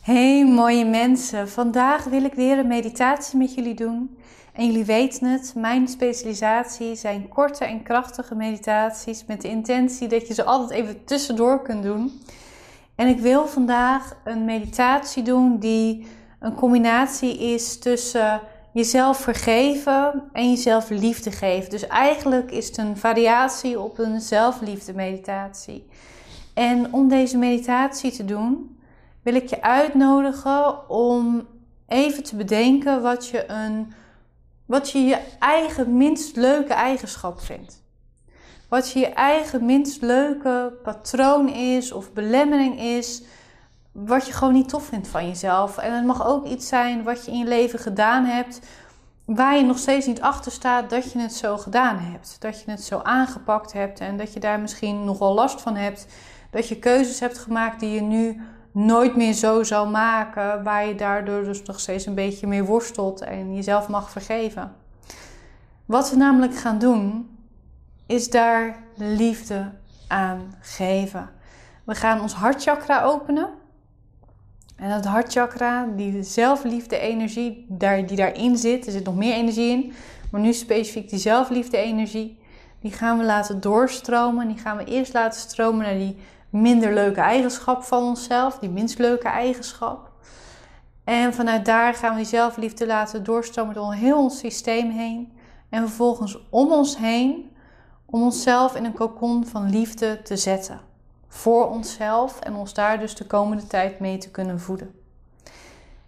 [0.00, 4.16] Hey mooie mensen, vandaag wil ik weer een meditatie met jullie doen.
[4.52, 10.28] En jullie weten het, mijn specialisatie zijn korte en krachtige meditaties met de intentie dat
[10.28, 12.22] je ze altijd even tussendoor kunt doen.
[12.94, 16.06] En ik wil vandaag een meditatie doen die
[16.38, 18.40] een combinatie is tussen
[18.72, 21.70] jezelf vergeven en jezelf liefde geven.
[21.70, 25.86] Dus eigenlijk is het een variatie op een zelfliefde meditatie.
[26.54, 28.78] En om deze meditatie te doen,
[29.22, 31.46] wil ik je uitnodigen om
[31.88, 33.92] even te bedenken wat je, een,
[34.66, 37.82] wat je je eigen minst leuke eigenschap vindt.
[38.68, 43.22] Wat je je eigen minst leuke patroon is of belemmering is,
[43.92, 45.78] wat je gewoon niet tof vindt van jezelf.
[45.78, 48.60] En het mag ook iets zijn wat je in je leven gedaan hebt,
[49.24, 52.36] waar je nog steeds niet achter staat dat je het zo gedaan hebt.
[52.38, 55.76] Dat je het zo aangepakt hebt en dat je daar misschien nog wel last van
[55.76, 56.06] hebt.
[56.50, 58.40] Dat je keuzes hebt gemaakt die je nu
[58.72, 63.20] nooit meer zo zou maken, waar je daardoor dus nog steeds een beetje mee worstelt
[63.20, 64.72] en jezelf mag vergeven.
[65.86, 67.30] Wat we namelijk gaan doen,
[68.06, 69.70] is daar liefde
[70.08, 71.30] aan geven.
[71.84, 73.48] We gaan ons hartchakra openen.
[74.76, 77.66] En dat hartchakra, die zelfliefde energie
[78.06, 79.92] die daarin zit, er zit nog meer energie in,
[80.30, 82.38] maar nu specifiek die zelfliefde energie,
[82.80, 84.48] die gaan we laten doorstromen.
[84.48, 86.16] Die gaan we eerst laten stromen naar die
[86.50, 90.10] minder leuke eigenschap van onszelf, die minst leuke eigenschap.
[91.04, 95.32] En vanuit daar gaan we die zelfliefde laten doorstromen door heel ons systeem heen.
[95.68, 97.56] En vervolgens om ons heen,
[98.06, 100.80] om onszelf in een kokon van liefde te zetten.
[101.28, 104.94] Voor onszelf en ons daar dus de komende tijd mee te kunnen voeden.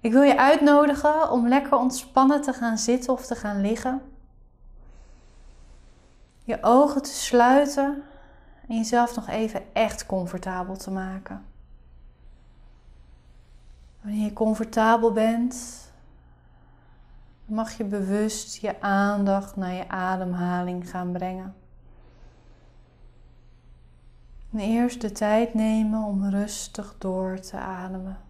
[0.00, 4.02] Ik wil je uitnodigen om lekker ontspannen te gaan zitten of te gaan liggen.
[6.44, 8.02] Je ogen te sluiten
[8.68, 11.44] en jezelf nog even echt comfortabel te maken.
[14.00, 15.86] Wanneer je comfortabel bent,
[17.44, 21.54] mag je bewust je aandacht naar je ademhaling gaan brengen.
[24.52, 28.27] En eerst de tijd nemen om rustig door te ademen.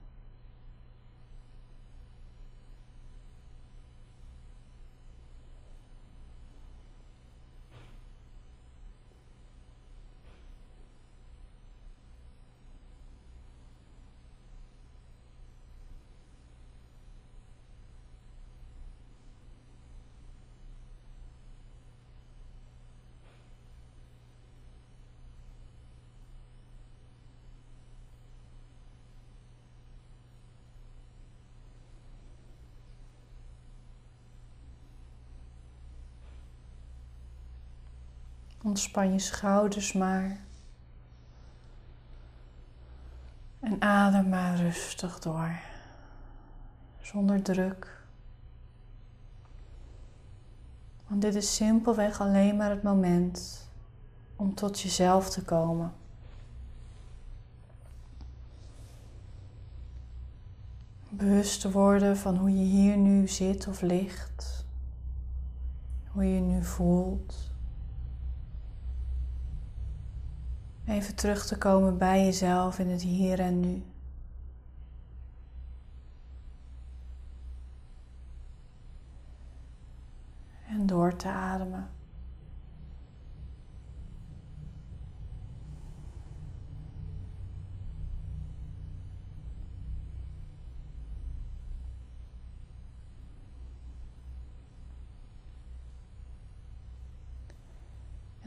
[38.68, 40.40] Ontspan je schouders maar.
[43.60, 45.50] En adem maar rustig door.
[47.00, 48.02] Zonder druk.
[51.06, 53.68] Want dit is simpelweg alleen maar het moment
[54.36, 55.92] om tot jezelf te komen.
[61.08, 64.66] Bewust te worden van hoe je hier nu zit of ligt.
[66.12, 67.47] Hoe je je nu voelt.
[70.88, 73.82] Even terug te komen bij jezelf in het hier en nu.
[80.68, 81.97] En door te ademen.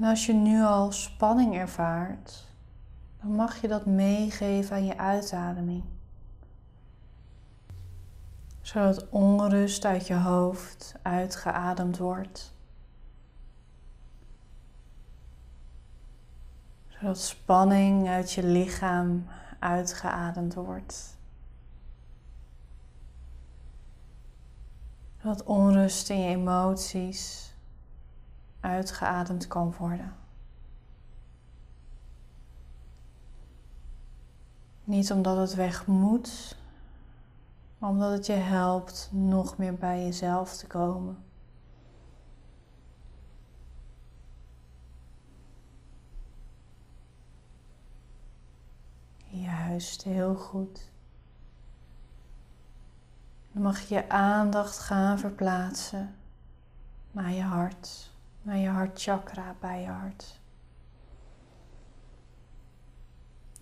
[0.02, 2.48] En als je nu al spanning ervaart,
[3.22, 5.84] dan mag je dat meegeven aan je uitademing.
[8.62, 12.54] Zodat onrust uit je hoofd uitgeademd wordt.
[16.88, 19.28] Zodat spanning uit je lichaam
[19.60, 21.18] uitgeademd wordt.
[25.22, 27.51] Zodat onrust in je emoties
[28.62, 30.16] uitgeademd kan worden.
[34.84, 36.58] Niet omdat het weg moet,
[37.78, 41.18] maar omdat het je helpt nog meer bij jezelf te komen.
[49.28, 50.92] Juist, heel goed.
[53.52, 56.16] Dan mag je je aandacht gaan verplaatsen
[57.12, 58.11] naar je hart
[58.42, 60.40] naar je hartchakra bij je hart.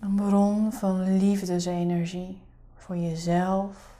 [0.00, 2.42] Een bron van liefdesenergie
[2.74, 3.94] voor jezelf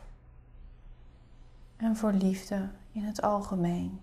[1.77, 4.01] en voor liefde in het algemeen.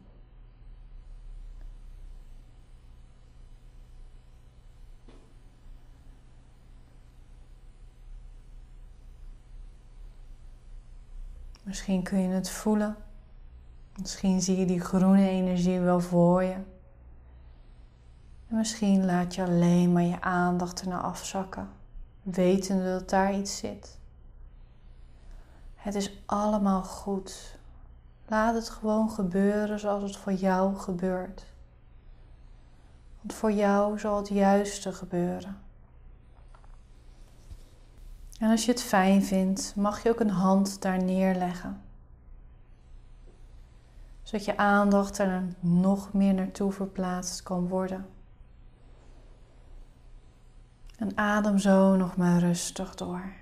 [11.64, 13.07] Misschien kun je het voelen.
[13.98, 16.58] Misschien zie je die groene energie wel voor je.
[18.48, 21.70] En misschien laat je alleen maar je aandacht ernaar afzakken,
[22.22, 24.00] wetende dat daar iets zit.
[25.76, 27.58] Het is allemaal goed.
[28.28, 31.46] Laat het gewoon gebeuren zoals het voor jou gebeurt.
[33.22, 35.58] Want voor jou zal het juiste gebeuren.
[38.40, 41.82] En als je het fijn vindt, mag je ook een hand daar neerleggen.
[44.28, 48.06] Zodat je aandacht er nog meer naartoe verplaatst kan worden.
[50.98, 53.34] En adem zo nog maar rustig door.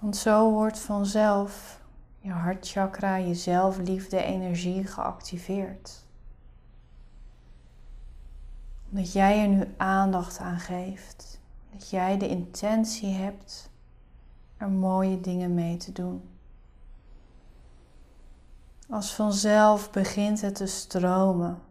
[0.00, 1.80] Want zo wordt vanzelf
[2.18, 6.08] je hartchakra, je zelfliefde, energie geactiveerd.
[8.90, 11.40] Omdat jij er nu aandacht aan geeft.
[11.72, 13.70] Dat jij de intentie hebt
[14.56, 16.22] er mooie dingen mee te doen.
[18.88, 21.62] Als vanzelf begint het te stromen.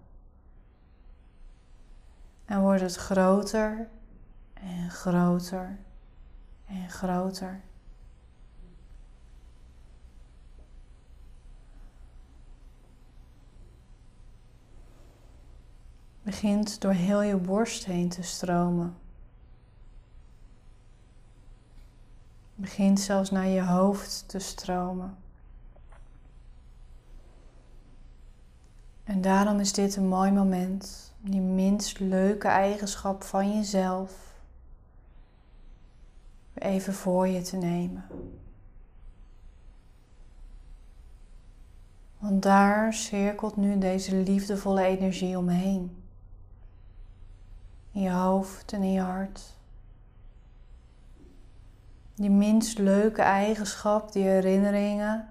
[2.46, 3.90] En wordt het groter
[4.54, 5.78] en groter
[6.66, 7.62] en groter.
[16.30, 18.98] Begint door heel je borst heen te stromen.
[22.56, 25.18] Begint zelfs naar je hoofd te stromen.
[29.04, 34.34] En daarom is dit een mooi moment om die minst leuke eigenschap van jezelf
[36.54, 38.06] even voor je te nemen.
[42.18, 45.99] Want daar cirkelt nu deze liefdevolle energie omheen
[47.92, 49.58] in je hoofd en in je hart.
[52.16, 55.30] Die minst leuke eigenschap, die herinneringen,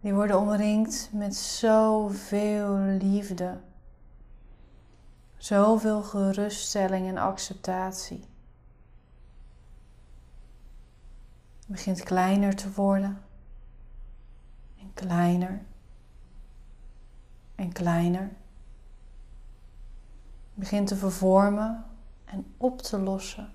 [0.00, 3.60] die worden omringd met zoveel liefde.
[5.36, 8.24] Zoveel geruststelling en acceptatie.
[11.58, 13.22] Het begint kleiner te worden.
[14.78, 15.62] En kleiner.
[17.54, 18.30] En kleiner
[20.60, 21.84] begint te vervormen
[22.24, 23.52] en op te lossen.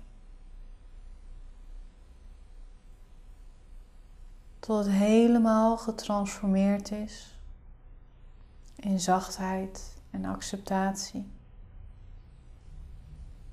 [4.58, 7.38] Tot het helemaal getransformeerd is
[8.76, 11.30] in zachtheid en acceptatie.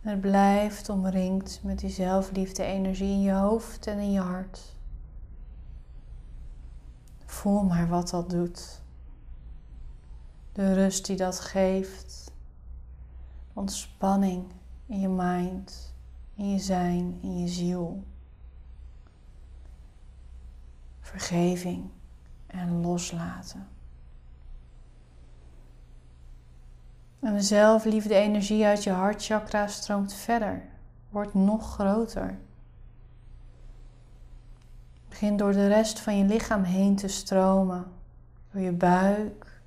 [0.01, 4.75] Het blijft omringd met die zelfliefde energie in je hoofd en in je hart.
[7.25, 8.81] Voel maar wat dat doet.
[10.51, 12.32] De rust die dat geeft
[13.53, 14.45] ontspanning
[14.85, 15.93] in je mind,
[16.35, 18.03] in je zijn, in je ziel.
[21.01, 21.89] Vergeving
[22.47, 23.67] en loslaten.
[27.19, 30.61] En de zelfliefde energie uit je hartchakra stroomt verder,
[31.09, 32.39] wordt nog groter.
[35.09, 37.85] Begin door de rest van je lichaam heen te stromen,
[38.51, 39.61] door je buik,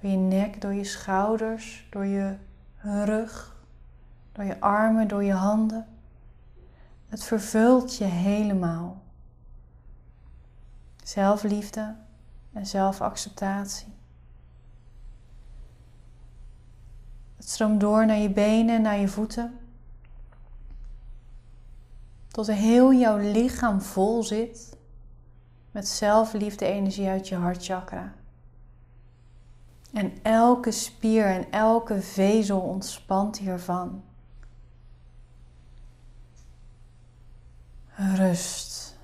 [0.00, 2.36] door je nek, door je schouders, door je
[2.82, 3.56] rug,
[4.32, 5.86] door je armen, door je handen.
[7.08, 9.02] Het vervult je helemaal.
[11.04, 11.94] Zelfliefde
[12.52, 13.94] en zelfacceptatie.
[17.36, 19.58] Het stroomt door naar je benen, naar je voeten.
[22.28, 24.76] Tot heel jouw lichaam vol zit
[25.70, 28.12] met zelfliefde energie uit je hartchakra.
[29.92, 34.02] En elke spier en elke vezel ontspant hiervan.
[37.94, 38.96] Rust,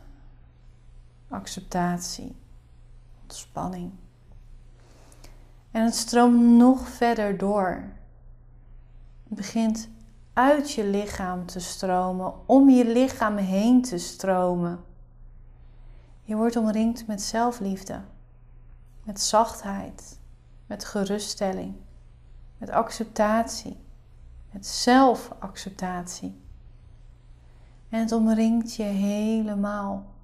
[1.28, 2.37] acceptatie,
[3.23, 3.93] ontspanning.
[5.71, 7.85] En het stroomt nog verder door.
[9.28, 9.88] Het begint
[10.33, 14.85] uit je lichaam te stromen, om je lichaam heen te stromen.
[16.23, 18.00] Je wordt omringd met zelfliefde,
[19.02, 20.15] met zachtheid,
[20.66, 21.75] met geruststelling,
[22.58, 23.76] met acceptatie,
[24.50, 26.40] met zelfacceptatie.
[27.88, 30.14] En het omringt je helemaal.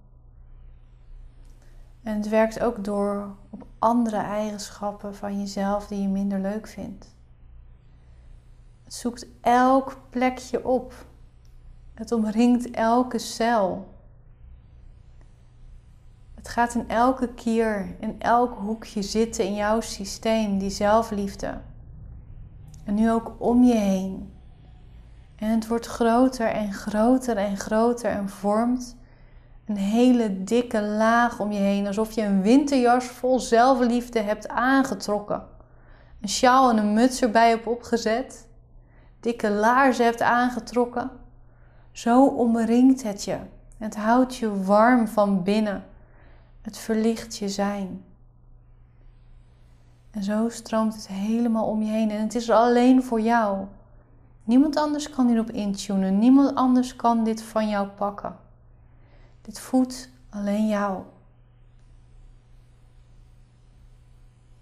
[2.03, 7.15] En het werkt ook door op andere eigenschappen van jezelf die je minder leuk vindt.
[8.85, 11.07] Het zoekt elk plekje op.
[11.95, 13.92] Het omringt elke cel.
[16.43, 21.61] Het gaat in elke kier, in elk hoekje zitten in jouw systeem, die zelfliefde.
[22.85, 24.33] En nu ook om je heen.
[25.37, 28.97] En het wordt groter en groter en groter en vormt
[29.67, 31.87] een hele dikke laag om je heen.
[31.87, 35.43] Alsof je een winterjas vol zelfliefde hebt aangetrokken.
[36.21, 38.49] Een sjaal en een muts erbij hebt opgezet.
[39.21, 41.11] Dikke laarzen hebt aangetrokken.
[41.93, 43.39] Zo omringt het je.
[43.79, 45.85] Het houdt je warm van binnen.
[46.63, 48.05] Het verlicht je zijn.
[50.11, 52.11] En zo stroomt het helemaal om je heen.
[52.11, 53.67] En het is alleen voor jou.
[54.45, 56.19] Niemand anders kan hierop intunen.
[56.19, 58.37] Niemand anders kan dit van jou pakken.
[59.43, 61.03] Dit voedt alleen jou.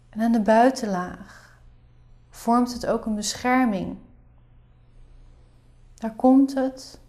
[0.08, 1.58] En aan de buitenlaag
[2.30, 3.96] vormt het ook een bescherming.
[5.94, 7.00] Daar komt het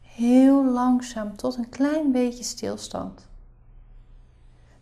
[0.00, 3.30] heel langzaam tot een klein beetje stilstand.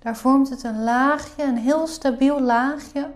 [0.00, 3.12] Daar vormt het een laagje, een heel stabiel laagje,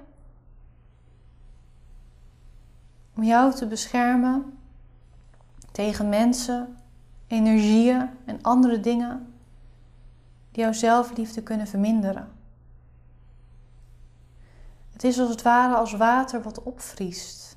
[3.16, 4.58] om jou te beschermen
[5.72, 6.76] tegen mensen,
[7.26, 9.34] energieën en andere dingen
[10.50, 12.32] die jouw zelfliefde kunnen verminderen.
[14.92, 17.56] Het is als het ware als water wat opvriest.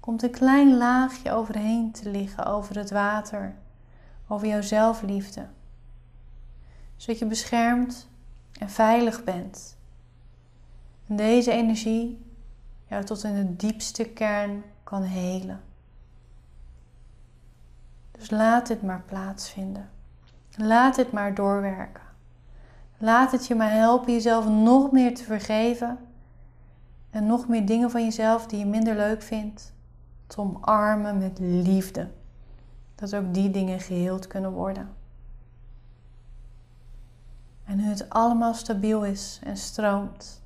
[0.00, 3.54] Komt een klein laagje overheen te liggen over het water,
[4.28, 5.46] over jouw zelfliefde
[7.02, 8.08] zodat je beschermd
[8.58, 9.76] en veilig bent.
[11.06, 12.24] En deze energie
[12.88, 15.60] jou tot in de diepste kern kan helen.
[18.10, 19.90] Dus laat dit maar plaatsvinden.
[20.56, 22.02] Laat dit maar doorwerken.
[22.98, 25.98] Laat het je maar helpen jezelf nog meer te vergeven
[27.10, 29.72] en nog meer dingen van jezelf die je minder leuk vindt
[30.26, 32.10] te omarmen met liefde.
[32.94, 35.00] Dat ook die dingen geheeld kunnen worden.
[37.72, 40.42] En nu het allemaal stabiel is en stroomt,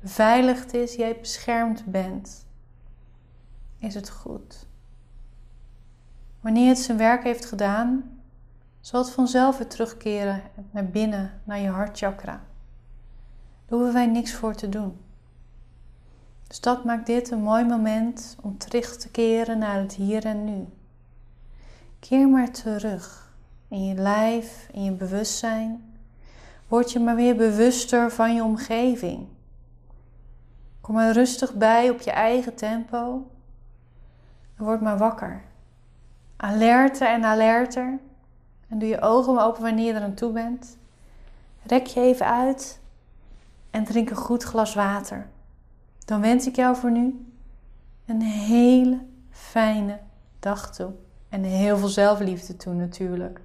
[0.00, 2.46] beveiligd is, jij beschermd bent,
[3.78, 4.66] is het goed.
[6.40, 8.20] Wanneer het zijn werk heeft gedaan,
[8.80, 12.40] zal het vanzelf weer terugkeren naar binnen, naar je hartchakra.
[13.66, 14.98] Daar hoeven wij niks voor te doen.
[16.46, 20.44] Dus dat maakt dit een mooi moment om terug te keren naar het hier en
[20.44, 20.66] nu.
[21.98, 23.32] Keer maar terug
[23.68, 25.87] in je lijf, in je bewustzijn
[26.68, 29.26] word je maar weer bewuster van je omgeving.
[30.80, 33.30] Kom er rustig bij op je eigen tempo.
[34.56, 35.42] En word maar wakker.
[36.36, 37.98] Alerter en alerter.
[38.68, 40.76] En doe je ogen maar open wanneer je er aan toe bent.
[41.62, 42.80] Rek je even uit
[43.70, 45.28] en drink een goed glas water.
[46.04, 47.32] Dan wens ik jou voor nu
[48.06, 48.98] een hele
[49.30, 49.98] fijne
[50.38, 50.92] dag toe.
[51.28, 53.40] En heel veel zelfliefde toe natuurlijk.